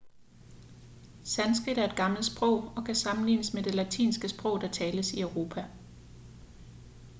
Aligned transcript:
sanskrit 1.23 1.77
er 1.77 1.83
et 1.89 1.95
gammelt 1.95 2.25
sprog 2.25 2.71
og 2.75 2.85
kan 2.85 2.95
sammenlignes 2.95 3.53
med 3.53 3.63
det 3.63 3.75
latinske 3.75 4.29
sprog 4.29 4.61
der 4.61 4.71
tales 4.71 5.13
i 5.13 5.21
europa 5.21 5.65